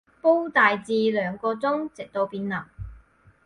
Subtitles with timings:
[0.19, 2.63] 煲大致兩個鐘，直到變腍